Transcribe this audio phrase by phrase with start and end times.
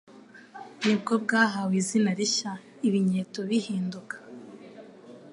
[0.85, 2.51] Ni bwo bwahawe izina rishya,
[2.87, 4.15] Ibinyeto bihinduka